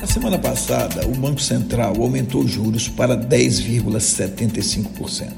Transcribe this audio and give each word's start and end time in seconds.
Na 0.00 0.06
semana 0.06 0.38
passada, 0.38 1.06
o 1.06 1.12
Banco 1.12 1.40
Central 1.40 1.94
aumentou 1.98 2.46
juros 2.46 2.86
para 2.86 3.16
10,75%. 3.16 5.30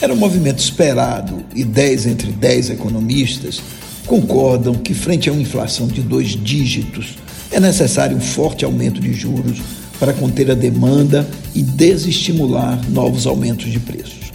Era 0.00 0.14
um 0.14 0.16
movimento 0.16 0.60
esperado 0.60 1.44
e 1.54 1.64
10 1.64 2.06
entre 2.06 2.30
10 2.30 2.70
economistas 2.70 3.60
concordam 4.06 4.74
que, 4.74 4.94
frente 4.94 5.28
a 5.28 5.32
uma 5.32 5.42
inflação 5.42 5.88
de 5.88 6.02
dois 6.02 6.28
dígitos, 6.28 7.16
é 7.50 7.58
necessário 7.58 8.16
um 8.16 8.20
forte 8.20 8.64
aumento 8.64 9.00
de 9.00 9.12
juros 9.12 9.60
para 9.98 10.12
conter 10.12 10.52
a 10.52 10.54
demanda 10.54 11.28
e 11.52 11.60
desestimular 11.62 12.80
novos 12.90 13.26
aumentos 13.26 13.72
de 13.72 13.80
preços. 13.80 14.32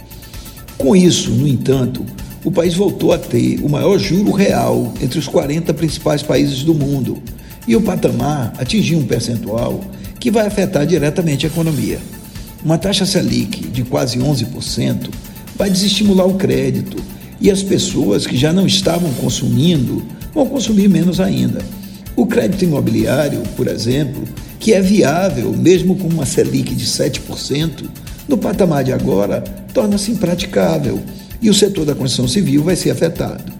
Com 0.76 0.94
isso, 0.94 1.30
no 1.30 1.48
entanto, 1.48 2.04
o 2.44 2.50
país 2.50 2.74
voltou 2.74 3.10
a 3.12 3.18
ter 3.18 3.58
o 3.62 3.70
maior 3.70 3.98
juro 3.98 4.32
real 4.32 4.92
entre 5.00 5.18
os 5.18 5.26
40 5.26 5.72
principais 5.72 6.22
países 6.22 6.62
do 6.62 6.74
mundo 6.74 7.22
e 7.70 7.76
o 7.76 7.80
patamar 7.80 8.52
atingiu 8.58 8.98
um 8.98 9.04
percentual 9.04 9.80
que 10.18 10.28
vai 10.28 10.44
afetar 10.44 10.84
diretamente 10.84 11.46
a 11.46 11.48
economia. 11.48 12.00
Uma 12.64 12.76
taxa 12.76 13.06
Selic 13.06 13.68
de 13.68 13.84
quase 13.84 14.18
11% 14.18 15.08
vai 15.54 15.70
desestimular 15.70 16.26
o 16.26 16.34
crédito 16.34 16.96
e 17.40 17.48
as 17.48 17.62
pessoas 17.62 18.26
que 18.26 18.36
já 18.36 18.52
não 18.52 18.66
estavam 18.66 19.12
consumindo 19.12 20.04
vão 20.34 20.48
consumir 20.48 20.88
menos 20.88 21.20
ainda. 21.20 21.60
O 22.16 22.26
crédito 22.26 22.64
imobiliário, 22.64 23.40
por 23.56 23.68
exemplo, 23.68 24.24
que 24.58 24.72
é 24.72 24.80
viável 24.80 25.56
mesmo 25.56 25.94
com 25.94 26.08
uma 26.08 26.26
Selic 26.26 26.74
de 26.74 26.86
7%, 26.86 27.88
no 28.26 28.36
patamar 28.36 28.82
de 28.82 28.92
agora 28.92 29.42
torna-se 29.72 30.10
impraticável 30.10 31.00
e 31.40 31.48
o 31.48 31.54
setor 31.54 31.84
da 31.84 31.94
construção 31.94 32.26
civil 32.26 32.64
vai 32.64 32.74
ser 32.74 32.90
afetado. 32.90 33.52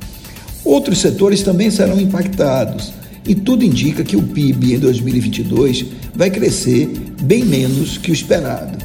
Outros 0.65 0.99
setores 0.99 1.45
também 1.45 1.71
serão 1.71 2.01
impactados, 2.01 2.93
e 3.27 3.35
tudo 3.35 3.65
indica 3.65 4.03
que 4.03 4.17
o 4.17 4.23
PIB 4.23 4.75
em 4.75 4.79
2022 4.79 5.87
vai 6.15 6.31
crescer 6.31 6.91
bem 7.23 7.45
menos 7.45 7.99
que 7.99 8.11
o 8.11 8.15
esperado. 8.15 8.79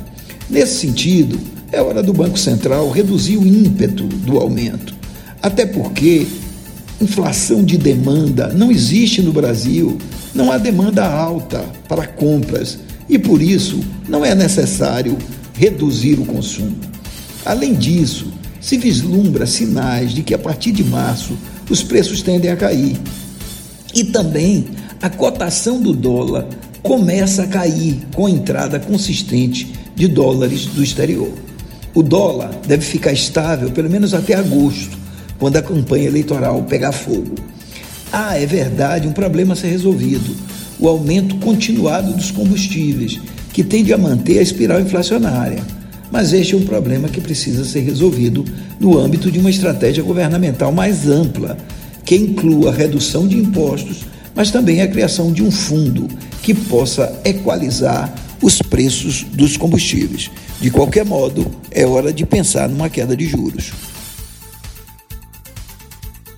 Nesse 0.49 0.79
sentido, 0.79 1.39
é 1.71 1.81
hora 1.81 2.03
do 2.03 2.13
Banco 2.13 2.37
Central 2.37 2.89
reduzir 2.89 3.37
o 3.37 3.47
ímpeto 3.47 4.03
do 4.03 4.37
aumento, 4.37 4.93
até 5.41 5.65
porque 5.65 6.27
inflação 7.01 7.63
de 7.63 7.77
demanda 7.77 8.49
não 8.49 8.71
existe 8.71 9.21
no 9.21 9.33
Brasil, 9.33 9.97
não 10.33 10.51
há 10.51 10.57
demanda 10.57 11.05
alta 11.05 11.65
para 11.87 12.07
compras 12.07 12.79
e 13.09 13.17
por 13.17 13.41
isso 13.41 13.79
não 14.07 14.23
é 14.23 14.33
necessário 14.35 15.17
reduzir 15.53 16.19
o 16.19 16.25
consumo. 16.25 16.75
Além 17.45 17.73
disso, 17.73 18.27
se 18.59 18.77
vislumbra 18.77 19.45
sinais 19.45 20.11
de 20.11 20.23
que 20.23 20.33
a 20.33 20.39
partir 20.39 20.71
de 20.71 20.83
março 20.83 21.37
os 21.69 21.83
preços 21.83 22.21
tendem 22.21 22.51
a 22.51 22.55
cair 22.55 22.97
e 23.95 24.03
também 24.03 24.65
a 25.01 25.09
cotação 25.09 25.81
do 25.81 25.93
dólar 25.93 26.45
começa 26.83 27.43
a 27.43 27.47
cair 27.47 27.97
com 28.13 28.25
a 28.25 28.29
entrada 28.29 28.79
consistente 28.79 29.73
de 29.95 30.07
dólares 30.07 30.65
do 30.65 30.83
exterior. 30.83 31.31
O 31.93 32.03
dólar 32.03 32.51
deve 32.67 32.85
ficar 32.85 33.13
estável 33.13 33.71
pelo 33.71 33.89
menos 33.89 34.13
até 34.13 34.33
agosto, 34.33 34.97
quando 35.39 35.55
a 35.55 35.61
campanha 35.61 36.07
eleitoral 36.07 36.61
pegar 36.63 36.91
fogo. 36.91 37.35
Ah, 38.11 38.37
é 38.37 38.45
verdade, 38.45 39.07
um 39.07 39.13
problema 39.13 39.53
a 39.53 39.55
ser 39.55 39.69
resolvido: 39.69 40.35
o 40.77 40.89
aumento 40.89 41.37
continuado 41.37 42.13
dos 42.13 42.31
combustíveis, 42.31 43.19
que 43.53 43.63
tende 43.63 43.93
a 43.93 43.97
manter 43.97 44.39
a 44.39 44.41
espiral 44.41 44.81
inflacionária. 44.81 45.63
Mas 46.11 46.33
este 46.33 46.53
é 46.53 46.57
um 46.57 46.65
problema 46.65 47.09
que 47.09 47.19
precisa 47.19 47.65
ser 47.65 47.81
resolvido 47.81 48.45
no 48.79 48.97
âmbito 48.97 49.31
de 49.31 49.39
uma 49.39 49.49
estratégia 49.49 50.03
governamental 50.03 50.71
mais 50.71 51.07
ampla 51.07 51.57
que 52.05 52.15
inclua 52.15 52.69
a 52.69 52.73
redução 52.73 53.27
de 53.27 53.37
impostos, 53.37 54.05
mas 54.35 54.51
também 54.51 54.81
a 54.81 54.87
criação 54.87 55.33
de 55.33 55.43
um 55.43 55.51
fundo 55.51 56.07
que 56.41 56.53
possa 56.53 57.19
equalizar 57.25 58.13
os 58.41 58.61
preços 58.61 59.25
dos 59.33 59.57
combustíveis. 59.57 60.29
De 60.61 60.69
qualquer 60.69 61.03
modo, 61.03 61.49
é 61.71 61.85
hora 61.85 62.13
de 62.13 62.25
pensar 62.25 62.69
numa 62.69 62.89
queda 62.89 63.17
de 63.17 63.25
juros. 63.25 63.71